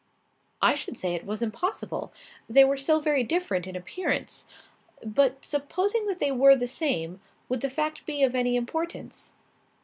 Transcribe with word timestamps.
"I 0.63 0.73
should 0.73 0.97
say 0.97 1.13
it 1.13 1.27
was 1.27 1.43
impossible. 1.43 2.11
They 2.49 2.63
were 2.63 2.75
so 2.75 2.99
very 2.99 3.23
different 3.23 3.67
in 3.67 3.75
appearance. 3.75 4.45
But 5.05 5.45
supposing 5.45 6.07
that 6.07 6.17
they 6.17 6.31
were 6.31 6.55
the 6.55 6.65
same; 6.65 7.21
would 7.49 7.61
the 7.61 7.69
fact 7.69 8.07
be 8.07 8.23
of 8.23 8.33
any 8.33 8.55
importance?" 8.55 9.33